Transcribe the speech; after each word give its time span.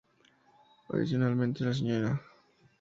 Adicionalmente, 0.89 1.63
la 1.63 1.73
Sra. 1.75 2.19